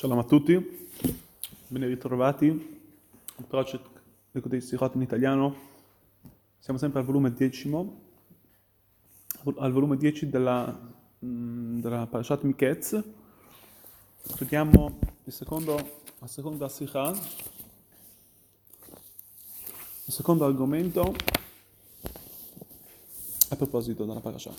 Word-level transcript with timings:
Shalom 0.00 0.16
a 0.16 0.24
tutti, 0.24 0.88
ben 1.66 1.86
ritrovati 1.86 2.48
al 3.36 3.44
Project 3.44 4.00
dei 4.30 4.62
Sirot 4.62 4.94
in 4.94 5.02
italiano. 5.02 5.54
Siamo 6.58 6.78
sempre 6.78 7.00
al 7.00 7.04
volume 7.04 7.34
decimo, 7.34 8.00
al 9.58 9.70
volume 9.70 9.98
10 9.98 10.30
della, 10.30 10.74
mm, 11.22 11.80
della 11.80 12.06
Parashat 12.06 12.44
Miketz. 12.44 12.98
Studiamo 14.22 15.00
il 15.24 15.32
secondo, 15.34 15.76
la 16.18 16.26
seconda 16.26 16.70
Sikha, 16.70 17.10
il 20.06 20.12
secondo 20.14 20.46
argomento 20.46 21.14
a 23.50 23.54
proposito 23.54 24.06
della 24.06 24.20
Parashat. 24.20 24.58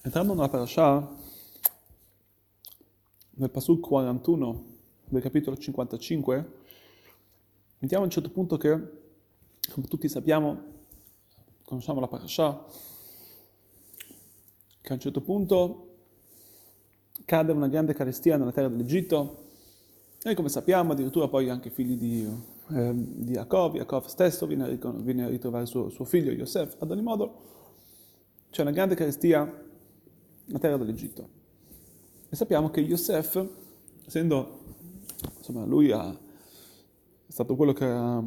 Entrando 0.00 0.32
nella 0.32 0.48
Parashat, 0.48 1.28
nel 3.40 3.50
Pasuk 3.50 3.80
41 3.80 4.64
del 5.06 5.22
capitolo 5.22 5.56
55, 5.56 6.52
vediamo 7.78 8.02
a 8.02 8.06
un 8.06 8.12
certo 8.12 8.30
punto 8.30 8.58
che, 8.58 8.70
come 9.70 9.86
tutti 9.86 10.10
sappiamo, 10.10 10.62
conosciamo 11.64 12.00
la 12.00 12.06
parasha, 12.06 12.66
che 14.82 14.90
a 14.90 14.92
un 14.92 15.00
certo 15.00 15.22
punto 15.22 15.86
cade 17.24 17.52
una 17.52 17.68
grande 17.68 17.94
carestia 17.94 18.36
nella 18.36 18.52
terra 18.52 18.68
dell'Egitto, 18.68 19.48
e 20.22 20.34
come 20.34 20.50
sappiamo 20.50 20.92
addirittura 20.92 21.28
poi 21.28 21.48
anche 21.48 21.70
figli 21.70 21.96
di, 21.96 22.28
eh, 22.72 22.92
di 22.94 23.32
Jacob, 23.32 23.76
Jacob 23.76 24.04
stesso 24.04 24.46
viene 24.46 24.78
viene 24.96 25.24
a 25.24 25.28
ritrovare 25.28 25.64
suo, 25.64 25.88
suo 25.88 26.04
figlio 26.04 26.30
Yosef, 26.30 26.76
ad 26.78 26.90
ogni 26.90 27.02
modo 27.02 27.48
c'è 28.50 28.60
una 28.60 28.70
grande 28.70 28.94
carestia 28.94 29.44
nella 30.44 30.58
terra 30.58 30.76
dell'Egitto. 30.76 31.39
E 32.32 32.36
sappiamo 32.36 32.70
che 32.70 32.78
Yosef, 32.78 33.44
essendo, 34.06 34.60
insomma, 35.38 35.64
lui 35.64 35.90
ha, 35.90 36.08
è 36.10 37.30
stato 37.32 37.56
quello 37.56 37.72
che 37.72 37.84
ha, 37.84 38.22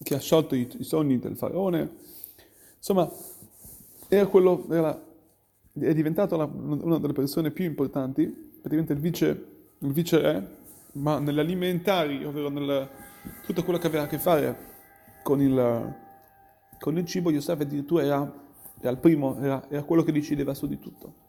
che 0.00 0.14
ha 0.14 0.20
sciolto 0.20 0.54
i, 0.54 0.70
i, 0.78 0.84
sogni 0.84 1.18
del 1.18 1.36
faraone, 1.36 1.96
insomma, 2.76 3.10
era 4.06 4.26
quello, 4.28 4.64
era, 4.70 5.04
è 5.72 5.92
diventato 5.94 6.36
la, 6.36 6.44
una 6.44 7.00
delle 7.00 7.12
persone 7.12 7.50
più 7.50 7.64
importanti, 7.64 8.24
praticamente 8.24 8.92
il 8.92 9.00
vice, 9.00 9.46
il 9.80 9.92
vice 9.92 10.20
re, 10.20 10.56
ma 10.92 11.18
negli 11.18 11.40
alimentari, 11.40 12.24
ovvero 12.24 12.50
nel, 12.50 12.88
tutto 13.44 13.64
quello 13.64 13.80
che 13.80 13.88
aveva 13.88 14.04
a 14.04 14.06
che 14.06 14.20
fare 14.20 14.56
con 15.24 15.40
il, 15.40 15.96
con 16.78 16.96
il 16.98 17.04
cibo, 17.04 17.32
Yosef 17.32 17.58
addirittura 17.58 18.04
era, 18.04 18.32
era 18.78 18.90
il 18.90 18.98
primo, 18.98 19.40
era, 19.40 19.68
era 19.68 19.82
quello 19.82 20.04
che 20.04 20.12
decideva 20.12 20.54
su 20.54 20.68
di 20.68 20.78
tutto. 20.78 21.21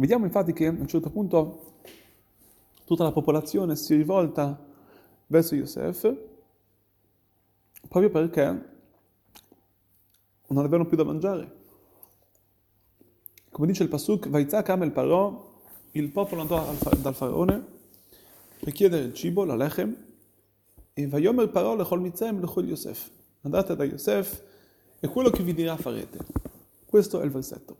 Vediamo 0.00 0.24
infatti 0.24 0.54
che 0.54 0.64
a 0.64 0.70
un 0.70 0.86
certo 0.86 1.10
punto 1.10 1.74
tutta 2.86 3.02
la 3.02 3.12
popolazione 3.12 3.76
si 3.76 3.94
rivolta 3.94 4.58
verso 5.26 5.54
Yosef 5.54 6.16
proprio 7.86 8.08
perché 8.08 8.42
non 10.46 10.58
avevano 10.64 10.86
più 10.86 10.96
da 10.96 11.04
mangiare. 11.04 11.58
Come 13.50 13.66
dice 13.66 13.82
il 13.82 13.90
Pasuk, 13.90 14.30
Vaizak 14.30 14.70
Amel 14.70 14.90
Parò, 14.90 15.60
il 15.90 16.08
popolo 16.08 16.40
andò 16.40 16.64
dal 17.02 17.14
faraone 17.14 17.62
per 18.58 18.72
chiedere 18.72 19.04
il 19.04 19.12
cibo, 19.12 19.44
la 19.44 19.54
lechem, 19.54 19.94
e 20.94 21.08
Vayomer 21.08 21.50
Parò 21.50 21.76
lechol 21.76 22.00
mitzem 22.00 22.40
lechol 22.40 22.66
Yosef. 22.66 23.10
Andate 23.42 23.76
da 23.76 23.84
Yosef 23.84 24.42
e 24.98 25.08
quello 25.08 25.28
che 25.28 25.42
vi 25.42 25.52
dirà 25.52 25.76
farete. 25.76 26.24
Questo 26.86 27.20
è 27.20 27.24
il 27.26 27.30
versetto. 27.30 27.79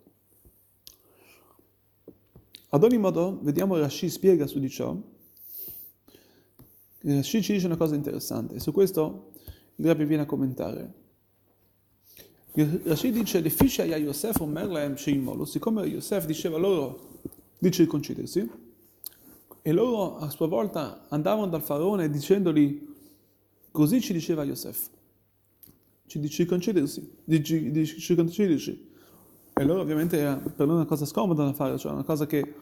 Ad 2.73 2.85
ogni 2.85 2.99
modo, 2.99 3.41
vediamo 3.43 3.77
Rashi 3.77 4.09
spiega 4.09 4.47
su 4.47 4.61
di 4.61 4.71
ciò. 4.71 4.97
Rashi 7.01 7.43
ci 7.43 7.53
dice 7.55 7.67
una 7.67 7.77
cosa 7.77 7.97
interessante 7.97 8.61
su 8.61 8.71
questo 8.71 9.33
il 9.77 9.87
Rabbi 9.87 10.05
viene 10.05 10.23
a 10.23 10.27
commentare. 10.27 10.93
Rashi 12.53 13.11
dice, 13.11 13.41
le 13.41 13.51
fisce 13.51 13.83
a 13.83 13.97
Yosef 13.97 14.39
o 14.41 14.47
Merlaem 14.47 14.95
Sheimolo, 14.95 15.45
siccome 15.47 15.85
Yosef 15.87 16.27
diceva 16.27 16.59
loro 16.59 17.19
di 17.59 17.73
circoncidersi, 17.73 18.49
e 19.63 19.73
loro 19.73 20.19
a 20.19 20.31
sua 20.31 20.47
volta 20.47 21.07
andavano 21.09 21.49
dal 21.49 21.63
faraone 21.63 22.09
dicendogli, 22.09 22.89
così 23.73 24.01
ci 24.01 24.13
diceva 24.13 24.45
Yosef, 24.45 24.91
di 26.05 26.29
circoncidersi, 26.29 27.17
di, 27.25 27.41
di 27.71 27.87
circoncidersi. 27.87 28.89
E 29.61 29.65
loro 29.65 29.83
ovviamente 29.83 30.17
era 30.17 30.37
per 30.37 30.67
loro 30.67 30.77
una 30.77 30.87
cosa 30.87 31.05
scomoda 31.05 31.45
da 31.45 31.53
fare, 31.53 31.77
cioè 31.77 31.93
una 31.93 32.03
cosa 32.03 32.27
che 32.27 32.55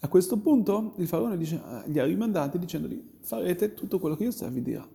a 0.00 0.08
questo 0.08 0.38
punto 0.38 0.94
il 0.96 1.06
faraone 1.06 1.36
dice, 1.36 1.56
eh, 1.56 1.90
li 1.90 1.98
ha 1.98 2.06
rimandati 2.06 2.58
dicendogli 2.58 3.18
farete 3.20 3.74
tutto 3.74 3.98
quello 3.98 4.16
che 4.16 4.24
Yosef 4.24 4.50
vi 4.50 4.62
dirà. 4.62 4.88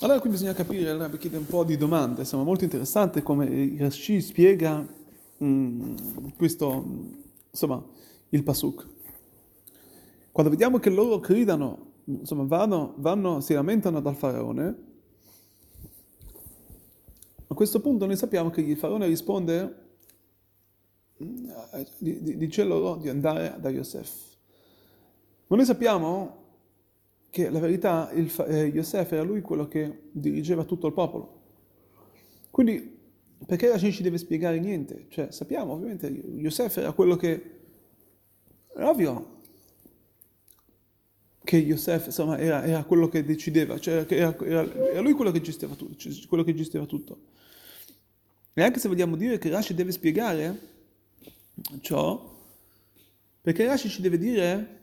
Allora 0.00 0.20
qui 0.20 0.28
bisogna 0.28 0.52
capire, 0.52 0.90
allora 0.90 1.08
vi 1.08 1.16
chiede 1.16 1.38
un 1.38 1.46
po' 1.46 1.64
di 1.64 1.78
domande, 1.78 2.20
insomma 2.20 2.42
molto 2.42 2.64
interessante 2.64 3.22
come 3.22 3.74
Rashi 3.78 4.20
spiega 4.20 4.86
mm, 5.42 5.96
questo, 6.36 6.84
insomma, 7.50 7.82
il 8.28 8.42
Pasuk. 8.42 8.86
Quando 10.30 10.50
vediamo 10.52 10.78
che 10.78 10.90
loro 10.90 11.20
gridano, 11.20 11.92
insomma 12.04 12.42
vanno, 12.44 12.92
vanno 12.98 13.40
si 13.40 13.54
lamentano 13.54 14.02
dal 14.02 14.14
faraone, 14.14 14.88
a 17.50 17.54
questo 17.54 17.80
punto 17.80 18.06
noi 18.06 18.16
sappiamo 18.16 18.48
che 18.48 18.60
il 18.60 18.76
faraone 18.76 19.06
risponde, 19.06 19.88
dice 21.98 22.62
loro 22.62 22.94
di 22.94 23.08
andare 23.08 23.56
da 23.58 23.70
Yosef. 23.70 24.36
Ma 25.48 25.56
noi 25.56 25.64
sappiamo 25.64 26.36
che 27.28 27.50
la 27.50 27.58
verità, 27.58 28.08
il, 28.12 28.32
eh, 28.46 28.66
Yosef 28.66 29.10
era 29.10 29.22
lui 29.22 29.40
quello 29.40 29.66
che 29.66 30.10
dirigeva 30.12 30.62
tutto 30.62 30.86
il 30.86 30.92
popolo. 30.92 31.40
Quindi 32.50 32.98
perché 33.44 33.68
Rashi 33.68 33.90
ci 33.90 34.04
deve 34.04 34.18
spiegare 34.18 34.60
niente? 34.60 35.06
Cioè 35.08 35.32
sappiamo 35.32 35.72
ovviamente 35.72 36.06
Yosef 36.06 36.76
era 36.76 36.92
quello 36.92 37.16
che... 37.16 37.58
È 38.72 38.84
ovvio 38.84 39.39
che 41.50 41.56
Yosef 41.56 42.06
insomma, 42.06 42.38
era, 42.38 42.62
era, 42.62 42.84
quello 42.84 43.08
che 43.08 43.24
decideva, 43.24 43.76
cioè 43.80 44.06
era, 44.08 44.38
era, 44.38 44.72
era 44.72 45.00
lui 45.00 45.14
quello 45.14 45.32
che 45.32 45.40
gestiva 45.40 45.74
tutto. 45.74 45.96
Quello 46.28 46.44
che 46.44 46.54
gestiva 46.54 46.86
tutto. 46.86 47.18
E 48.52 48.62
anche 48.62 48.78
se 48.78 48.86
vogliamo 48.86 49.16
dire 49.16 49.36
che 49.38 49.50
Rashi 49.50 49.74
deve 49.74 49.90
spiegare 49.90 50.60
ciò, 51.80 52.38
perché 53.40 53.66
Rashi 53.66 53.88
ci 53.88 54.00
deve 54.00 54.16
dire 54.16 54.80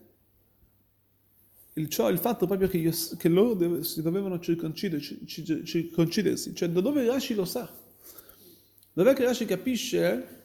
il, 1.76 1.88
ciò, 1.88 2.10
il 2.10 2.18
fatto 2.18 2.46
proprio 2.48 2.68
che, 2.68 2.80
io, 2.80 2.92
che 3.18 3.30
loro 3.30 3.54
deve, 3.54 3.86
si 3.86 4.02
dovevano 4.02 4.38
circoncidersi, 4.38 5.26
circoncidersi, 5.26 6.54
cioè 6.54 6.68
da 6.68 6.82
dove 6.82 7.06
Rashi 7.06 7.34
lo 7.34 7.46
sa? 7.46 7.74
Dov'è 8.92 9.14
che 9.14 9.24
Rashi 9.24 9.46
capisce 9.46 10.44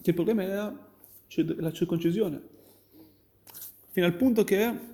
che 0.00 0.08
il 0.08 0.14
problema 0.14 0.44
era 0.44 0.88
la 1.34 1.72
circoncisione? 1.72 2.40
Fino 3.90 4.06
al 4.06 4.14
punto 4.14 4.44
che 4.44 4.88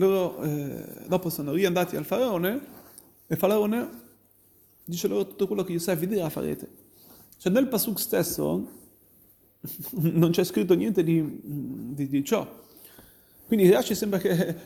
loro 0.00 0.42
eh, 0.42 0.84
dopo 1.06 1.30
sono 1.30 1.52
riandati 1.52 1.96
al 1.96 2.04
faraone 2.04 2.54
e 3.26 3.34
il 3.34 3.36
faraone 3.36 3.88
dice 4.84 5.08
loro 5.08 5.26
tutto 5.26 5.46
quello 5.46 5.62
che 5.62 5.72
Yosef 5.72 5.98
vi 5.98 6.06
dirà 6.08 6.28
farete. 6.28 6.68
Cioè 7.36 7.52
nel 7.52 7.68
Pasuk 7.68 7.98
stesso 7.98 8.68
non 10.00 10.30
c'è 10.30 10.44
scritto 10.44 10.74
niente 10.74 11.02
di, 11.02 11.40
di, 11.42 12.08
di 12.08 12.24
ciò. 12.24 12.46
Quindi 13.46 13.70
Rashi 13.70 13.94
sembra 13.94 14.18
che 14.18 14.56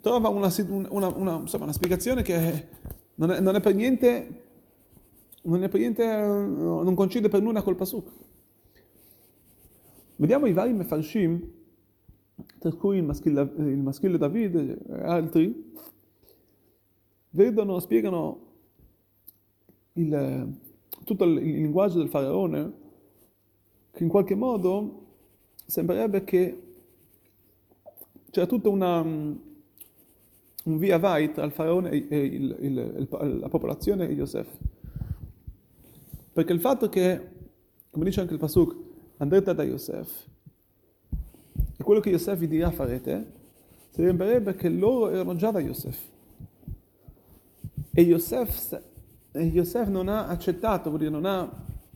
trova 0.00 0.28
una, 0.28 0.52
una, 0.88 1.08
una, 1.08 1.36
insomma, 1.36 1.64
una 1.64 1.72
spiegazione 1.72 2.22
che 2.22 2.68
non 3.14 3.30
è, 3.30 3.40
non 3.40 3.54
è, 3.54 3.60
per 3.60 3.74
niente, 3.74 4.44
non 5.42 5.62
è 5.62 5.68
per 5.68 5.80
niente, 5.80 6.04
non 6.04 6.94
coincide 6.94 7.28
per 7.28 7.40
nulla 7.40 7.62
col 7.62 7.76
Pasuk. 7.76 8.10
Vediamo 10.16 10.46
i 10.46 10.52
vari 10.52 10.72
mefarshim, 10.72 11.40
tra 12.62 12.72
cui 12.74 12.98
il 12.98 13.02
maschile, 13.02 13.40
il 13.56 13.78
maschile 13.78 14.18
David 14.18 14.54
e 14.54 15.02
altri, 15.02 15.72
vedono, 17.30 17.80
spiegano 17.80 18.40
il, 19.94 20.56
tutto 21.02 21.24
il, 21.24 21.38
il 21.38 21.54
linguaggio 21.54 21.98
del 21.98 22.08
faraone, 22.08 22.72
che 23.90 24.04
in 24.04 24.08
qualche 24.08 24.36
modo 24.36 25.06
sembrerebbe 25.66 26.22
che 26.22 26.62
c'era 28.30 28.46
tutta 28.46 28.68
una, 28.68 29.00
un 29.00 30.78
via 30.78 30.98
vai 30.98 31.32
tra 31.32 31.44
il 31.44 31.50
faraone 31.50 31.90
e 31.90 32.16
il, 32.16 32.56
il, 32.60 33.08
la 33.40 33.48
popolazione 33.48 34.08
e 34.08 34.12
Yosef. 34.12 34.56
Perché 36.32 36.52
il 36.52 36.60
fatto 36.60 36.88
che, 36.88 37.28
come 37.90 38.04
dice 38.04 38.20
anche 38.20 38.34
il 38.34 38.38
Pasuk, 38.38 38.76
andrete 39.16 39.52
da 39.52 39.64
Yosef, 39.64 40.30
e 41.82 41.84
quello 41.84 42.00
che 42.00 42.10
Yosef 42.10 42.38
vi 42.38 42.46
dirà 42.46 42.70
farete, 42.70 43.26
sembrerebbe 43.90 44.54
che 44.54 44.68
loro 44.68 45.10
erano 45.10 45.34
già 45.34 45.50
da 45.50 45.58
Yosef. 45.58 45.98
E 47.92 48.02
Yosef 48.02 48.80
Yosef 49.32 49.88
non 49.88 50.08
ha 50.08 50.28
accettato, 50.28 50.90
vuol 50.90 51.00
dire 51.00 51.10
non 51.10 51.24
ha, 51.24 51.50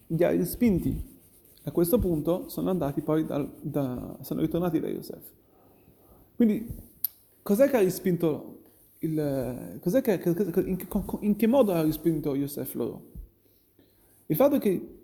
li 0.09 0.25
ha 0.25 0.31
respinti 0.31 1.15
A 1.65 1.71
questo 1.71 1.99
punto 1.99 2.49
sono 2.49 2.71
andati 2.71 3.00
poi 3.00 3.25
dal, 3.25 3.49
da, 3.61 4.17
sono 4.23 4.41
ritornati 4.41 4.81
da 4.81 4.88
Yosef. 4.88 5.23
Quindi, 6.35 6.67
cos'è 7.43 7.71
che 7.71 7.77
ha 7.77 7.81
rispinto 7.81 8.62
il, 8.99 9.79
che, 9.81 10.61
in, 10.67 10.87
in 11.21 11.37
che 11.37 11.47
modo 11.47 11.73
ha 11.73 11.83
rispinto 11.83 12.35
Yosef 12.35 12.75
loro? 12.75 13.03
Il 14.27 14.37
fatto 14.37 14.59
che, 14.59 14.99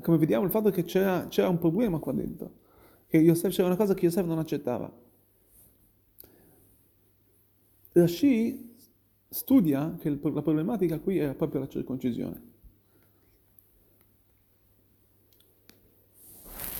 come 0.00 0.16
vediamo, 0.16 0.44
il 0.44 0.50
fatto 0.50 0.70
che 0.70 0.84
c'era, 0.84 1.26
c'era 1.28 1.48
un 1.48 1.58
problema 1.58 1.98
qua 1.98 2.12
dentro, 2.12 2.62
che 3.06 3.18
Yosef, 3.18 3.52
c'era 3.54 3.68
una 3.68 3.76
cosa 3.76 3.94
che 3.94 4.04
Yosef 4.06 4.24
non 4.26 4.38
accettava. 4.38 4.92
Rashi 7.92 8.74
studia 9.28 9.96
che 10.00 10.10
la 10.10 10.42
problematica 10.42 10.98
qui 10.98 11.18
era 11.18 11.34
proprio 11.34 11.60
la 11.60 11.68
circoncisione. 11.68 12.52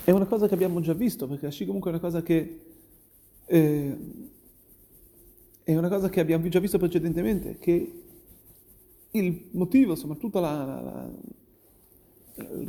È 0.03 0.11
una 0.11 0.25
cosa 0.25 0.47
che 0.47 0.53
abbiamo 0.53 0.81
già 0.81 0.93
visto, 0.93 1.27
perché 1.27 1.45
Rashi 1.45 1.65
comunque 1.65 1.89
è 1.91 1.93
una 1.93 2.03
cosa 2.03 2.21
che 2.21 2.59
eh, 3.45 3.97
è 5.63 5.75
una 5.75 5.89
cosa 5.89 6.09
che 6.09 6.19
abbiamo 6.19 6.47
già 6.47 6.59
visto 6.59 6.77
precedentemente, 6.77 7.57
che 7.57 8.01
il 9.11 9.47
motivo, 9.51 9.91
insomma, 9.91 10.15
tutto 10.15 10.39
la, 10.39 10.63
la, 10.63 10.81
la, 10.81 11.11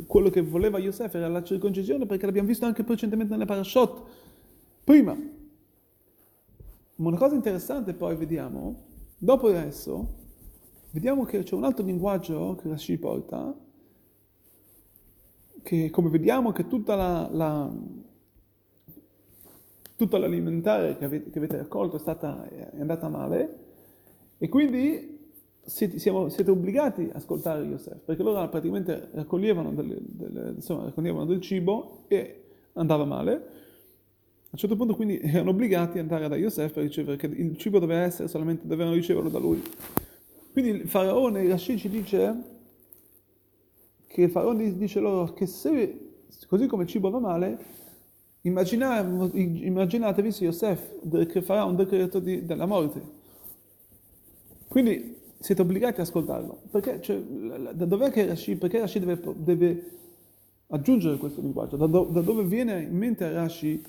quello 0.05 0.29
che 0.29 0.41
voleva 0.41 0.79
Yosef 0.79 1.13
era 1.13 1.27
la 1.27 1.43
circoncisione, 1.43 2.05
perché 2.05 2.25
l'abbiamo 2.25 2.47
visto 2.47 2.65
anche 2.65 2.83
precedentemente 2.83 3.33
nelle 3.33 3.45
parashot, 3.45 4.03
prima. 4.83 5.13
Ma 6.95 7.07
una 7.07 7.17
cosa 7.17 7.35
interessante 7.35 7.93
poi 7.93 8.15
vediamo, 8.15 8.83
dopo 9.17 9.47
adesso, 9.47 10.15
vediamo 10.91 11.25
che 11.25 11.43
c'è 11.43 11.55
un 11.55 11.63
altro 11.63 11.85
linguaggio 11.85 12.55
che 12.55 12.69
Rashi 12.69 12.97
porta, 12.97 13.55
che 15.61 15.89
come 15.89 16.09
vediamo 16.09 16.51
che 16.51 16.67
tutta 16.67 16.95
la, 16.95 17.29
la 17.31 17.71
tutta 19.97 20.17
l'alimentare 20.19 20.95
che 20.95 21.05
avete, 21.05 21.31
che 21.31 21.39
avete 21.39 21.57
raccolto 21.57 21.97
è, 21.97 21.99
stata, 21.99 22.47
è 22.47 22.79
andata 22.79 23.09
male 23.09 23.65
e 24.37 24.47
quindi 24.47 25.16
siete, 25.67 25.99
siamo, 25.99 26.29
siete, 26.29 26.49
obbligati 26.49 27.09
a 27.11 27.17
ascoltare 27.17 27.63
Yosef, 27.63 27.97
perché 27.99 28.23
loro 28.23 28.47
praticamente 28.49 29.09
raccoglievano, 29.11 29.73
delle, 29.73 29.97
delle, 29.99 30.49
insomma, 30.55 30.85
raccoglievano 30.85 31.25
del 31.25 31.41
cibo 31.41 32.05
e 32.07 32.43
andava 32.73 33.05
male. 33.05 33.33
A 33.33 34.49
un 34.51 34.57
certo 34.57 34.75
punto 34.75 34.95
quindi 34.95 35.19
erano 35.23 35.51
obbligati 35.51 35.99
ad 35.99 36.05
andare 36.05 36.27
da 36.27 36.35
Yosef 36.35 36.71
per 36.71 36.83
ricevere, 36.83 37.17
perché 37.17 37.35
il 37.39 37.57
cibo 37.57 37.79
doveva 37.79 38.01
essere 38.01 38.27
solamente, 38.27 38.65
dovevano 38.65 38.95
riceverlo 38.95 39.29
da 39.29 39.39
lui. 39.39 39.61
Quindi 40.51 40.71
il 40.71 40.87
faraone, 40.87 41.47
Rashid 41.47 41.77
ci 41.77 41.89
dice 41.89 42.35
che 44.07 44.21
il 44.23 44.29
faraone 44.31 44.75
dice 44.75 44.99
loro 44.99 45.33
che 45.33 45.45
se, 45.45 46.13
così 46.47 46.65
come 46.65 46.83
il 46.83 46.89
cibo 46.89 47.09
va 47.09 47.19
male, 47.19 47.75
Immaginatevi 48.47 50.31
se 50.31 50.45
Yosef 50.45 51.41
farà 51.41 51.65
un 51.65 51.75
decreto 51.75 52.19
di, 52.19 52.45
della 52.45 52.65
morte. 52.65 53.01
Quindi 54.67 55.16
siete 55.39 55.61
obbligati 55.61 56.01
ad 56.01 56.07
ascoltarlo. 56.07 56.61
Perché, 56.71 57.01
cioè, 57.01 57.19
da 57.19 57.85
dov'è 57.85 58.11
che 58.11 58.25
Rashi, 58.25 58.55
perché 58.55 58.79
Rashi 58.79 58.99
deve, 58.99 59.19
deve 59.37 59.91
aggiungere 60.67 61.17
questo 61.17 61.41
linguaggio? 61.41 61.77
Da, 61.77 61.85
do, 61.85 62.05
da, 62.05 62.21
dove 62.21 62.43
viene 62.43 62.81
in 62.81 62.97
mente 62.97 63.23
a 63.23 63.31
Rashi 63.31 63.83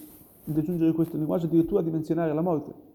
di 0.45 0.59
aggiungere 0.59 0.93
questo 0.93 1.17
linguaggio 1.17 1.47
addirittura 1.47 1.83
di 1.83 1.91
menzionare 1.91 2.33
la 2.33 2.41
morte? 2.41 2.87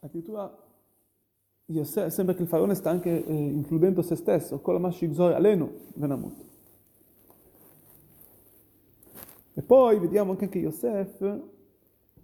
Addirittura 0.00 0.68
sembra 1.84 2.34
che 2.34 2.42
il 2.42 2.48
faraone 2.48 2.74
sta 2.74 2.90
anche 2.90 3.24
eh, 3.24 3.32
includendo 3.32 4.02
se 4.02 4.16
stesso, 4.16 4.60
con 4.60 4.74
la 4.74 4.80
Mashigzor 4.80 5.32
Alenu 5.32 5.70
Venamut. 5.94 6.48
E 9.54 9.62
poi 9.62 9.98
vediamo 9.98 10.32
anche 10.32 10.48
che 10.48 10.58
Yosef, 10.58 11.40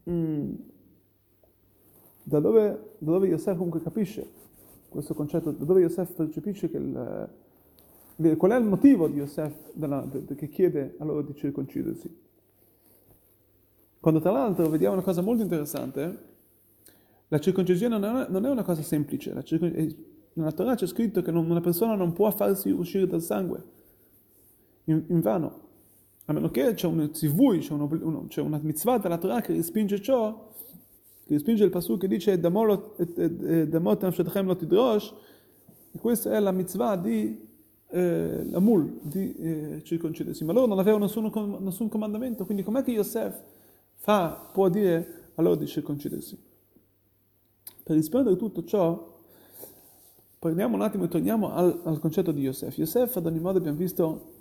mm, 0.08 0.54
da, 2.22 2.40
dove, 2.40 2.85
da 2.98 3.12
dove 3.12 3.28
Yosef 3.28 3.56
comunque 3.56 3.82
capisce 3.82 4.28
questo 4.88 5.14
concetto, 5.14 5.50
da 5.50 5.64
dove 5.64 5.80
Yosef 5.80 6.12
percepisce 6.12 6.70
che 6.70 6.76
il, 6.76 8.36
qual 8.36 8.50
è 8.52 8.56
il 8.56 8.64
motivo 8.64 9.08
di 9.08 9.16
Yosef 9.16 9.72
della, 9.72 10.00
de, 10.00 10.34
che 10.34 10.48
chiede 10.48 10.96
a 10.98 11.04
loro 11.04 11.22
di 11.22 11.34
circoncidersi. 11.34 12.24
Quando 14.00 14.20
tra 14.20 14.30
l'altro 14.30 14.68
vediamo 14.68 14.94
una 14.94 15.02
cosa 15.02 15.20
molto 15.20 15.42
interessante, 15.42 16.34
la 17.28 17.38
circoncisione 17.40 17.98
non 17.98 18.16
è, 18.16 18.26
non 18.28 18.46
è 18.46 18.50
una 18.50 18.62
cosa 18.62 18.82
semplice, 18.82 19.34
la 19.34 19.42
nella 20.36 20.52
Torah 20.52 20.74
c'è 20.74 20.86
scritto 20.86 21.22
che 21.22 21.30
una 21.30 21.60
persona 21.60 21.94
non 21.94 22.12
può 22.12 22.30
farsi 22.30 22.70
uscire 22.70 23.06
dal 23.06 23.22
sangue 23.22 23.64
in, 24.84 25.02
in 25.08 25.20
vano. 25.20 25.64
A 26.26 26.32
meno 26.32 26.50
che 26.50 26.74
c'è 26.74 26.86
un 26.86 27.08
zivui, 27.14 27.60
c'è, 27.60 27.72
un, 27.72 28.26
c'è 28.28 28.40
una 28.40 28.58
mitzvah 28.62 28.98
della 28.98 29.16
Torah 29.16 29.40
che 29.40 29.54
respinge 29.54 30.00
ciò, 30.00 30.50
respinge 31.34 31.64
il 31.64 31.70
pasuk 31.70 32.00
che 32.00 32.08
dice 32.08 32.38
Damot 32.38 34.02
nafshetchem 34.02 34.46
lo 34.46 34.56
tidrosh, 34.56 35.14
e 35.92 35.98
questa 35.98 36.32
è 36.32 36.40
la 36.40 36.52
mitzvah 36.52 36.96
di 36.96 37.44
eh, 37.88 38.44
la 38.50 38.60
di 39.00 39.34
eh, 39.36 39.80
circoncidersi. 39.82 40.44
Ma 40.44 40.52
loro 40.52 40.66
non 40.66 40.78
avevano 40.78 41.04
nessun, 41.04 41.58
nessun 41.60 41.88
comandamento, 41.88 42.44
quindi 42.44 42.62
com'è 42.62 42.82
che 42.82 42.90
Yosef 42.92 43.40
fa, 43.94 44.50
può 44.52 44.68
dire 44.68 45.30
a 45.34 45.42
loro 45.42 45.56
di 45.56 45.66
circoncidersi? 45.66 46.38
Per 47.82 47.94
rispondere 47.94 48.34
a 48.34 48.38
tutto 48.38 48.64
ciò, 48.64 49.14
prendiamo 50.38 50.74
un 50.74 50.82
attimo 50.82 51.04
e 51.04 51.08
torniamo 51.08 51.52
al, 51.52 51.80
al 51.84 51.98
concetto 52.00 52.32
di 52.32 52.42
Yosef. 52.42 52.76
Yosef, 52.76 53.16
ad 53.16 53.26
ogni 53.26 53.38
modo, 53.38 53.58
abbiamo 53.58 53.78
visto, 53.78 54.32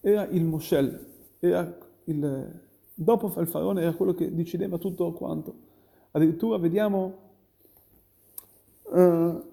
era 0.00 0.26
il 0.26 0.44
Moshel, 0.44 1.06
era 1.38 1.76
il, 2.04 2.60
dopo 2.94 3.32
il 3.38 3.46
faraone 3.46 3.82
era 3.82 3.92
quello 3.92 4.14
che 4.14 4.34
decideva 4.34 4.78
tutto 4.78 5.12
quanto. 5.12 5.68
Addirittura 6.12 6.58
vediamo 6.58 7.18
uh, 8.82 9.48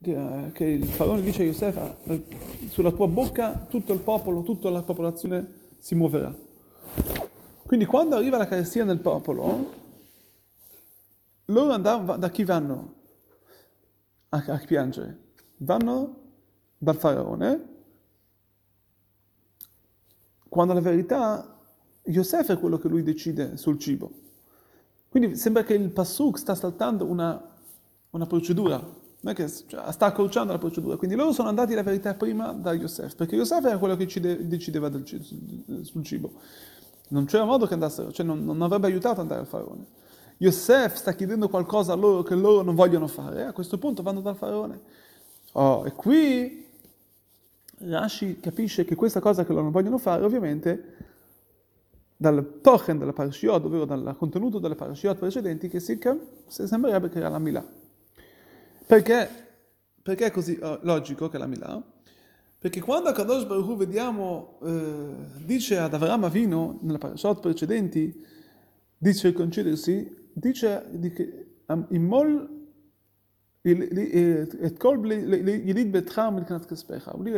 che, 0.00 0.64
il 0.64 0.86
faraone 0.86 1.22
dice 1.22 1.42
a 1.42 1.46
Yosef, 1.46 2.68
sulla 2.68 2.92
tua 2.92 3.08
bocca 3.08 3.66
tutto 3.68 3.92
il 3.92 4.00
popolo, 4.00 4.42
tutta 4.42 4.70
la 4.70 4.82
popolazione 4.82 5.74
si 5.78 5.94
muoverà. 5.94 6.34
Quindi 7.66 7.86
quando 7.86 8.14
arriva 8.14 8.36
la 8.36 8.46
carestia 8.46 8.84
nel 8.84 9.00
popolo, 9.00 9.72
loro 11.46 11.72
andavano, 11.72 12.18
da 12.18 12.30
chi 12.30 12.44
vanno 12.44 12.94
a, 14.28 14.44
a 14.46 14.62
piangere? 14.64 15.18
Vanno 15.58 16.20
dal 16.78 16.96
faraone 16.96 17.74
quando 20.48 20.72
la 20.72 20.80
verità 20.80 21.58
Yosef 22.04 22.52
è 22.52 22.58
quello 22.58 22.78
che 22.78 22.88
lui 22.88 23.02
decide 23.02 23.56
sul 23.56 23.78
cibo. 23.78 24.24
Quindi 25.16 25.38
sembra 25.38 25.62
che 25.64 25.72
il 25.72 25.88
Pasuk 25.88 26.36
sta 26.36 26.54
saltando 26.54 27.06
una, 27.06 27.42
una 28.10 28.26
procedura, 28.26 28.86
che 29.32 29.50
cioè, 29.66 29.90
sta 29.90 30.04
accorciando 30.04 30.52
la 30.52 30.58
procedura. 30.58 30.96
Quindi 30.96 31.16
loro 31.16 31.32
sono 31.32 31.48
andati 31.48 31.72
la 31.72 31.82
verità 31.82 32.12
prima 32.12 32.52
da 32.52 32.74
Yosef, 32.74 33.14
perché 33.14 33.34
Yosef 33.34 33.64
era 33.64 33.78
quello 33.78 33.96
che 33.96 34.04
decideva 34.46 34.90
del, 34.90 35.06
sul 35.84 36.04
cibo. 36.04 36.32
Non 37.08 37.24
c'era 37.24 37.46
modo 37.46 37.66
che 37.66 37.72
andassero, 37.72 38.12
cioè 38.12 38.26
non, 38.26 38.44
non 38.44 38.60
avrebbe 38.60 38.88
aiutato 38.88 39.14
ad 39.14 39.20
andare 39.20 39.40
al 39.40 39.46
faraone. 39.46 39.86
Yosef 40.36 40.96
sta 40.96 41.14
chiedendo 41.14 41.48
qualcosa 41.48 41.94
a 41.94 41.96
loro 41.96 42.22
che 42.22 42.34
loro 42.34 42.60
non 42.60 42.74
vogliono 42.74 43.06
fare, 43.06 43.46
a 43.46 43.52
questo 43.54 43.78
punto 43.78 44.02
vanno 44.02 44.20
dal 44.20 44.36
faraone. 44.36 44.80
Oh, 45.52 45.86
e 45.86 45.92
qui 45.92 46.66
Rashi 47.78 48.38
capisce 48.38 48.84
che 48.84 48.94
questa 48.94 49.20
cosa 49.20 49.46
che 49.46 49.52
loro 49.52 49.62
non 49.62 49.72
vogliono 49.72 49.96
fare, 49.96 50.26
ovviamente, 50.26 50.96
dal 52.16 52.60
tochen 52.62 52.98
della 52.98 53.12
parashiot, 53.12 53.64
ovvero 53.64 53.84
dal 53.84 54.16
contenuto 54.16 54.58
delle 54.58 54.74
parashiot 54.74 55.18
precedenti, 55.18 55.68
che 55.68 55.80
si, 55.80 55.98
sembrerebbe 56.46 57.08
che 57.08 57.18
era 57.18 57.28
la 57.28 57.38
Milà. 57.38 57.66
Perché, 58.86 59.28
perché 60.02 60.26
è 60.26 60.30
così 60.30 60.58
logico 60.82 61.28
che 61.28 61.36
è 61.36 61.38
la 61.38 61.46
Milà? 61.46 61.82
Perché 62.58 62.80
quando 62.80 63.12
Kadosh 63.12 63.44
Baruch 63.44 63.68
Hu 63.68 63.76
vediamo, 63.76 64.58
eh, 64.62 65.44
dice 65.44 65.78
ad 65.78 65.92
Avram 65.92 66.24
Avino, 66.24 66.78
nella 66.82 66.98
parashiot 66.98 67.40
precedenti, 67.40 68.24
di 68.98 69.14
circoncidersi, 69.14 70.30
dice 70.32 70.86
di 70.90 71.10
che 71.12 71.46
immol 71.90 72.54
et 73.62 74.72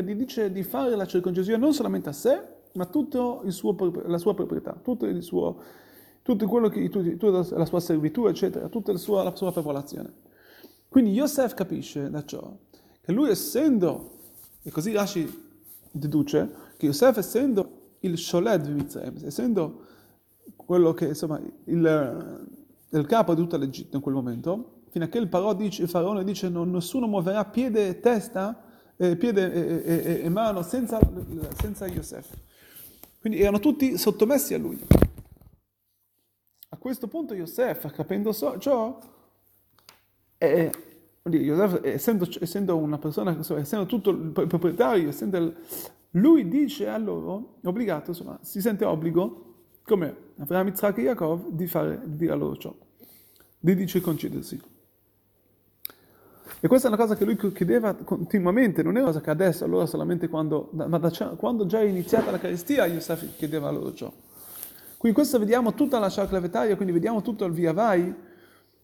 gli 0.04 0.14
dice 0.14 0.52
di 0.52 0.62
fare 0.62 0.94
la 0.94 1.06
circoncisione 1.06 1.58
non 1.58 1.72
solamente 1.72 2.10
a 2.10 2.12
sé, 2.12 2.57
ma 2.74 2.86
tutta 2.86 3.40
la 3.42 4.18
sua 4.18 4.34
proprietà, 4.34 4.78
tutto, 4.82 5.20
suo, 5.20 5.60
tutto 6.22 6.68
che, 6.68 6.88
tutta 6.88 7.56
la 7.56 7.64
sua 7.64 7.80
servitù, 7.80 8.26
eccetera, 8.26 8.68
tutta 8.68 8.92
la 8.92 8.98
sua, 8.98 9.22
la 9.22 9.34
sua 9.34 9.52
popolazione. 9.52 10.12
Quindi 10.88 11.12
Yosef 11.12 11.54
capisce 11.54 12.08
da 12.10 12.24
ciò 12.24 12.56
che 13.00 13.12
lui 13.12 13.30
essendo, 13.30 14.10
e 14.62 14.70
così 14.70 14.92
Rashi 14.92 15.46
deduce, 15.90 16.50
che 16.76 16.86
Yosef 16.86 17.16
essendo 17.16 17.96
il 18.00 18.18
Sholed 18.18 18.66
di 18.66 18.72
Mitzrayim, 18.72 19.14
essendo 19.24 19.86
quello 20.54 20.92
che 20.92 21.06
insomma 21.06 21.40
il, 21.64 22.46
il 22.90 23.06
capo 23.06 23.34
di 23.34 23.40
tutta 23.40 23.56
l'Egitto 23.56 23.96
in 23.96 24.02
quel 24.02 24.14
momento, 24.14 24.80
fino 24.90 25.04
a 25.04 25.08
che 25.08 25.18
il, 25.18 25.28
dice, 25.56 25.82
il 25.82 25.88
faraone 25.88 26.24
dice 26.24 26.48
non, 26.48 26.70
nessuno 26.70 27.06
muoverà 27.06 27.44
piede 27.46 27.88
e 27.88 28.00
testa 28.00 28.62
eh, 28.96 29.16
piede 29.16 29.52
e, 29.52 29.82
e, 29.84 30.20
e, 30.24 30.28
mano 30.28 30.62
senza, 30.62 30.98
senza 31.58 31.86
Yosef. 31.86 32.28
Quindi 33.20 33.40
erano 33.40 33.58
tutti 33.58 33.98
sottomessi 33.98 34.54
a 34.54 34.58
lui. 34.58 34.78
A 36.70 36.76
questo 36.76 37.08
punto 37.08 37.34
Yosef, 37.34 37.90
capendo 37.92 38.32
ciò, 38.32 38.98
eh, 40.38 40.72
Yosef, 41.24 41.80
essendo, 41.82 42.28
essendo, 42.40 42.76
una 42.76 42.98
persona, 42.98 43.36
essendo 43.56 43.86
tutto 43.86 44.10
il 44.10 44.30
proprietario, 44.30 45.08
essendo 45.08 45.54
lui 46.12 46.48
dice 46.48 46.88
a 46.88 46.96
loro, 46.96 47.58
obbligato, 47.64 48.10
insomma, 48.10 48.38
si 48.42 48.60
sente 48.60 48.84
obbligo, 48.84 49.44
come 49.82 50.14
Avraham, 50.38 50.68
Yitzhak 50.68 50.98
e 50.98 51.02
Yaakov, 51.02 51.50
di, 51.50 51.66
fare, 51.66 52.00
di 52.04 52.16
dire 52.16 52.32
a 52.32 52.36
loro 52.36 52.56
ciò, 52.56 52.74
di 53.58 53.86
circoncidersi. 53.86 54.60
E 56.60 56.66
questa 56.66 56.88
è 56.88 56.90
una 56.90 57.00
cosa 57.00 57.14
che 57.14 57.24
lui 57.24 57.36
chiedeva 57.52 57.94
continuamente, 57.94 58.82
non 58.82 58.96
è 58.96 58.98
una 58.98 59.08
cosa 59.08 59.20
che 59.20 59.30
adesso, 59.30 59.64
allora 59.64 59.86
solamente 59.86 60.28
quando, 60.28 60.70
ma 60.72 60.98
da, 60.98 61.10
quando 61.36 61.66
già 61.66 61.78
è 61.78 61.84
iniziata 61.84 62.32
la 62.32 62.38
carestia, 62.38 62.84
Yosef 62.86 63.36
chiedeva 63.36 63.70
loro 63.70 63.94
ciò. 63.94 64.12
Quindi 64.96 65.16
questo 65.16 65.38
vediamo 65.38 65.74
tutta 65.74 66.00
la 66.00 66.10
sciaclavetaria, 66.10 66.74
quindi 66.74 66.92
vediamo 66.92 67.22
tutto 67.22 67.44
il 67.44 67.52
via 67.52 67.72
vai, 67.72 68.12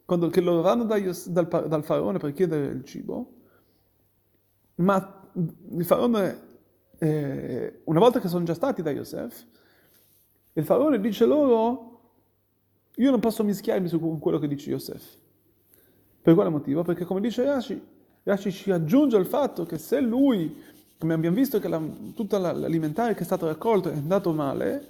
quando, 0.04 0.28
che 0.28 0.40
loro 0.40 0.60
vanno 0.60 0.84
da, 0.84 0.96
dal, 1.00 1.66
dal, 1.68 1.84
faraone 1.84 2.18
per 2.18 2.32
chiedere 2.32 2.66
il 2.66 2.84
cibo, 2.84 3.32
ma 4.76 5.28
il 5.32 5.84
faraone, 5.84 6.40
eh, 6.98 7.80
una 7.84 7.98
volta 7.98 8.20
che 8.20 8.28
sono 8.28 8.44
già 8.44 8.54
stati 8.54 8.82
da 8.82 8.92
Yosef, 8.92 9.46
il 10.52 10.64
faraone 10.64 11.00
dice 11.00 11.24
loro, 11.26 12.00
io 12.94 13.10
non 13.10 13.18
posso 13.18 13.42
mischiarmi 13.42 13.88
su 13.88 13.98
quello 14.20 14.38
che 14.38 14.46
dice 14.46 14.70
Yosef. 14.70 15.22
Per 16.24 16.32
quale 16.32 16.48
motivo? 16.48 16.82
Perché 16.82 17.04
come 17.04 17.20
dice 17.20 17.44
Rashi, 17.44 17.78
Rashi 18.22 18.50
ci 18.50 18.70
aggiunge 18.70 19.18
il 19.18 19.26
fatto 19.26 19.66
che 19.66 19.76
se 19.76 20.00
lui, 20.00 20.56
come 20.96 21.12
abbiamo 21.12 21.36
visto 21.36 21.60
che 21.60 21.68
la, 21.68 21.78
tutto 22.14 22.38
l'alimentare 22.38 23.12
che 23.12 23.20
è 23.20 23.24
stato 23.24 23.44
raccolto 23.44 23.90
è 23.90 23.92
andato 23.92 24.32
male, 24.32 24.88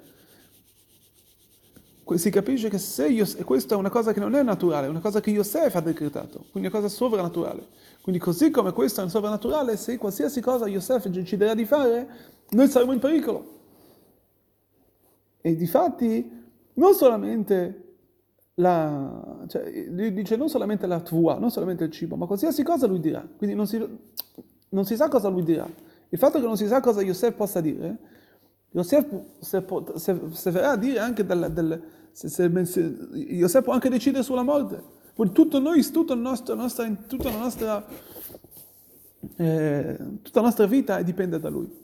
si 2.15 2.31
capisce 2.31 2.69
che 2.69 2.79
se 2.79 3.07
Yosef, 3.07 3.43
questa 3.43 3.75
è 3.75 3.77
una 3.77 3.91
cosa 3.91 4.13
che 4.13 4.21
non 4.21 4.37
è 4.37 4.45
naturale, 4.45 4.87
è 4.87 4.89
una 4.91 5.01
cosa 5.01 5.21
che 5.21 5.33
Yosef 5.33 5.75
ha 5.75 5.81
decretato, 5.81 6.45
quindi 6.53 6.69
una 6.69 6.79
cosa 6.79 6.87
sovrannaturale. 6.87 7.67
Quindi 8.01 8.21
così 8.21 8.51
come 8.51 8.71
questo 8.71 9.03
è 9.03 9.09
sovrannaturale, 9.09 9.77
se 9.77 9.99
qualsiasi 9.99 10.41
cosa 10.41 10.69
Yosef 10.69 11.09
deciderà 11.09 11.55
di 11.55 11.65
fare, 11.65 12.09
noi 12.51 12.69
saremo 12.69 12.93
in 12.93 13.01
pericolo. 13.01 13.59
E 15.41 15.57
di 15.57 15.67
fatti, 15.67 16.31
non 16.75 16.95
solamente 16.95 17.97
la, 18.55 19.34
cioè, 19.47 19.87
lui 19.89 20.13
dice 20.13 20.37
non 20.37 20.49
solamente 20.49 20.87
la 20.87 21.01
tvua, 21.01 21.39
non 21.39 21.51
solamente 21.51 21.85
il 21.85 21.91
cibo, 21.91 22.17
ma 22.17 22.27
qualsiasi 22.27 22.63
cosa 22.63 22.87
lui 22.87 23.01
dirà. 23.01 23.27
Quindi 23.37 23.55
non 23.57 23.67
si, 23.67 23.85
non 24.71 24.85
si 24.85 24.97
sa 24.97 25.09
cosa 25.09 25.29
lui 25.29 25.43
dirà. 25.43 25.69
Il 26.09 26.19
fatto 26.19 26.39
che 26.39 26.47
non 26.47 26.57
si 26.57 26.67
sa 26.67 26.81
cosa 26.81 27.01
Yosef 27.03 27.35
possa 27.35 27.61
dire, 27.61 27.99
Yosef 28.71 29.07
se, 29.41 29.65
se, 29.95 30.21
se 30.33 30.51
verrà 30.51 30.73
a 30.73 30.77
dire 30.77 30.99
anche 30.99 31.25
del, 31.25 31.51
del 31.53 31.83
se, 32.13 32.29
se, 32.29 32.81
Yosef 33.13 33.63
può 33.63 33.73
anche 33.73 33.89
decidere 33.89 34.23
sulla 34.23 34.43
morte. 34.43 35.03
Tutto 35.33 35.59
noi, 35.61 35.83
tutta, 35.91 36.15
nostro, 36.15 36.55
nostra, 36.55 36.89
tutta, 37.07 37.31
la 37.31 37.39
nostra, 37.39 37.87
eh, 39.37 39.97
tutta 40.23 40.41
la 40.41 40.47
nostra 40.47 40.67
vita 40.67 41.01
dipende 41.03 41.39
da 41.39 41.49
lui. 41.49 41.83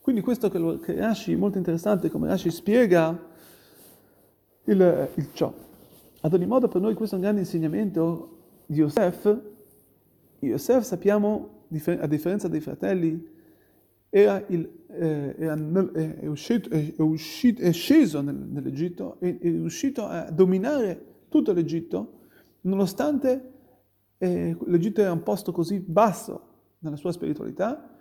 Quindi 0.00 0.20
questo 0.20 0.48
che, 0.48 0.80
che 0.80 0.94
Rashi, 0.94 1.36
molto 1.36 1.58
interessante, 1.58 2.10
come 2.10 2.28
Rashi 2.28 2.50
spiega 2.50 3.16
il, 4.64 5.08
il 5.14 5.28
ciò. 5.32 5.52
Ad 6.24 6.32
ogni 6.34 6.46
modo 6.46 6.68
per 6.68 6.80
noi 6.80 6.94
questo 6.94 7.16
è 7.16 7.18
un 7.18 7.24
grande 7.24 7.40
insegnamento 7.40 8.38
di 8.66 8.78
Yosef. 8.78 9.40
Yosef 10.38 10.84
sappiamo, 10.84 11.64
a 11.68 12.06
differenza 12.06 12.46
dei 12.46 12.60
fratelli, 12.60 13.28
era 14.08 14.44
il, 14.48 14.70
eh, 14.88 15.34
era, 15.36 15.54
eh, 15.94 16.20
è, 16.20 16.26
uscito, 16.26 16.68
è, 16.70 16.94
uscito, 16.98 17.60
è, 17.60 17.72
sceso 17.72 18.20
nell'Egitto, 18.20 19.16
è, 19.18 19.36
è 19.36 19.48
riuscito 19.48 20.04
a 20.04 20.30
dominare 20.30 21.24
tutto 21.28 21.52
l'Egitto, 21.52 22.20
nonostante 22.62 23.52
eh, 24.18 24.56
l'Egitto 24.66 25.00
era 25.00 25.10
un 25.10 25.24
posto 25.24 25.50
così 25.50 25.80
basso 25.80 26.50
nella 26.80 26.96
sua 26.96 27.10
spiritualità, 27.10 27.96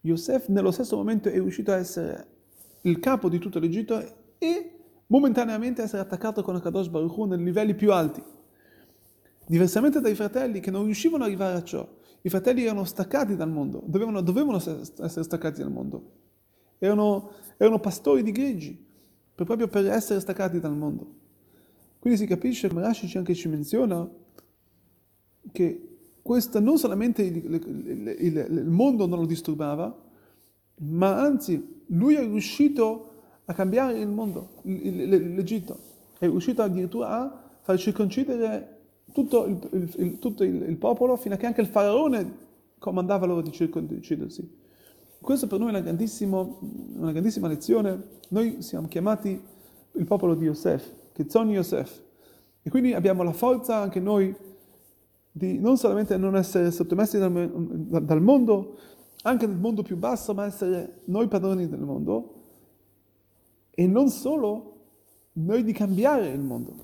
Yosef 0.00 0.48
nello 0.48 0.70
stesso 0.70 0.96
momento 0.96 1.28
è 1.28 1.32
riuscito 1.32 1.70
a 1.72 1.76
essere 1.76 2.26
il 2.82 2.98
capo 2.98 3.28
di 3.28 3.38
tutto 3.38 3.58
l'Egitto 3.58 4.00
e 4.38 4.77
momentaneamente 5.08 5.82
essere 5.82 6.00
attaccato 6.00 6.42
con 6.42 6.56
Akadosh 6.56 6.88
Baruch 6.88 7.16
Hu 7.16 7.24
nei 7.24 7.42
livelli 7.42 7.74
più 7.74 7.92
alti. 7.92 8.22
Diversamente 9.46 10.00
dai 10.00 10.14
fratelli 10.14 10.60
che 10.60 10.70
non 10.70 10.84
riuscivano 10.84 11.24
ad 11.24 11.30
arrivare 11.30 11.56
a 11.56 11.62
ciò, 11.62 11.86
i 12.22 12.28
fratelli 12.28 12.64
erano 12.64 12.84
staccati 12.84 13.36
dal 13.36 13.50
mondo, 13.50 13.82
dovevano, 13.86 14.20
dovevano 14.20 14.56
essere 14.56 15.22
staccati 15.22 15.60
dal 15.60 15.70
mondo. 15.70 16.12
Erano, 16.78 17.30
erano 17.56 17.78
pastori 17.80 18.22
di 18.22 18.32
greggi, 18.32 18.86
proprio 19.34 19.68
per 19.68 19.86
essere 19.86 20.20
staccati 20.20 20.60
dal 20.60 20.76
mondo. 20.76 21.14
Quindi 21.98 22.18
si 22.18 22.26
capisce, 22.26 22.68
come 22.68 22.82
Rashi 22.82 23.16
anche 23.16 23.34
ci 23.34 23.48
menziona, 23.48 24.08
che 25.50 25.98
questo 26.22 26.60
non 26.60 26.76
solamente 26.76 27.22
il, 27.22 27.36
il, 27.36 28.16
il, 28.18 28.46
il 28.50 28.68
mondo 28.68 29.06
non 29.06 29.20
lo 29.20 29.26
disturbava, 29.26 30.06
ma 30.80 31.20
anzi 31.20 31.82
lui 31.86 32.14
è 32.14 32.20
riuscito 32.20 33.12
a 33.14 33.17
a 33.50 33.54
cambiare 33.54 33.98
il 33.98 34.08
mondo, 34.08 34.50
l'Egitto. 34.62 35.78
È 36.18 36.26
riuscito 36.26 36.62
addirittura 36.62 37.08
a 37.08 37.42
far 37.62 37.78
circoncidere 37.78 38.76
tutto 39.12 39.46
il, 39.46 39.90
il, 39.96 40.18
tutto 40.18 40.44
il 40.44 40.76
popolo 40.76 41.16
fino 41.16 41.34
a 41.34 41.38
che 41.38 41.46
anche 41.46 41.62
il 41.62 41.66
faraone 41.66 42.46
comandava 42.78 43.24
loro 43.24 43.40
di 43.40 43.50
circoncidersi. 43.50 44.66
Questo 45.20 45.46
per 45.46 45.58
noi 45.60 45.74
è 45.74 45.78
una, 45.78 46.46
una 46.96 47.12
grandissima 47.12 47.48
lezione. 47.48 48.02
Noi 48.28 48.60
siamo 48.60 48.86
chiamati 48.86 49.40
il 49.92 50.04
popolo 50.04 50.34
di 50.34 50.44
Yosef, 50.44 50.92
che 51.12 51.24
sono 51.28 51.50
Yosef. 51.50 52.02
E 52.62 52.68
quindi 52.68 52.92
abbiamo 52.92 53.22
la 53.22 53.32
forza 53.32 53.76
anche 53.76 53.98
noi 53.98 54.34
di 55.32 55.58
non 55.58 55.78
solamente 55.78 56.18
non 56.18 56.36
essere 56.36 56.70
sottomessi 56.70 57.16
dal, 57.16 57.32
dal 57.32 58.20
mondo, 58.20 58.76
anche 59.22 59.46
nel 59.46 59.56
mondo 59.56 59.82
più 59.82 59.96
basso, 59.96 60.34
ma 60.34 60.44
essere 60.44 61.00
noi 61.04 61.28
padroni 61.28 61.66
del 61.66 61.80
mondo 61.80 62.37
e 63.78 63.86
non 63.86 64.08
solo 64.08 64.74
noi 65.34 65.62
di 65.62 65.72
cambiare 65.72 66.26
il 66.30 66.40
mondo, 66.40 66.74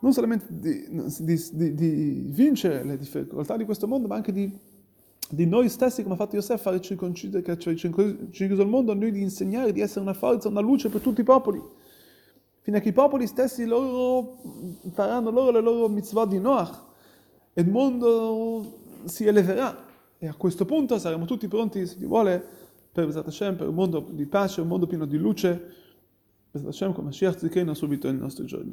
non 0.00 0.12
solamente 0.12 0.44
di, 0.50 0.86
di, 1.20 1.42
di, 1.52 1.74
di 1.74 2.26
vincere 2.26 2.84
le 2.84 2.98
difficoltà 2.98 3.56
di 3.56 3.64
questo 3.64 3.88
mondo, 3.88 4.08
ma 4.08 4.16
anche 4.16 4.30
di, 4.30 5.46
noi 5.46 5.70
stessi, 5.70 6.02
come 6.02 6.16
ha 6.16 6.18
fatto 6.18 6.36
Yosef, 6.36 6.60
fare 6.60 6.82
circoncidere, 6.82 7.42
che 7.42 7.52
ha 7.52 7.56
circonciso 7.56 8.60
il 8.60 8.68
mondo, 8.68 8.92
a 8.92 8.94
noi 8.94 9.10
di 9.10 9.22
insegnare 9.22 9.72
di 9.72 9.80
essere 9.80 10.00
una 10.00 10.12
forza, 10.12 10.48
una 10.48 10.60
luce 10.60 10.90
per 10.90 11.00
tutti 11.00 11.22
i 11.22 11.24
popoli, 11.24 11.62
fino 12.60 12.76
a 12.76 12.80
che 12.80 12.90
i 12.90 12.92
popoli 12.92 13.26
stessi 13.26 13.64
loro 13.64 14.36
faranno 14.92 15.30
loro 15.30 15.50
le 15.50 15.62
loro 15.62 15.88
mitzvot 15.88 16.28
di 16.28 16.40
Noach 16.40 16.78
e 17.54 17.62
il 17.62 17.70
mondo 17.70 18.80
si 19.04 19.24
eleverà. 19.24 19.74
E 20.18 20.28
a 20.28 20.34
questo 20.34 20.66
punto 20.66 20.98
saremo 20.98 21.24
tutti 21.24 21.48
pronti, 21.48 21.86
se 21.86 21.96
Dio 21.96 22.08
vuole, 22.08 22.44
per 22.92 23.08
Hashem, 23.16 23.56
per 23.56 23.68
un 23.68 23.74
mondo 23.74 24.06
di 24.10 24.26
pace, 24.26 24.60
un 24.60 24.68
mondo 24.68 24.86
pieno 24.86 25.06
di 25.06 25.16
luce, 25.16 25.82
בעזרת 26.54 26.74
השם, 26.74 26.92
כמה 26.92 27.12
שיח 27.12 27.34
צדקנו, 27.34 27.72
עשו 27.72 27.88
ביטוין 27.88 28.18
נעשו 28.18 28.44
ג'וני. 28.46 28.72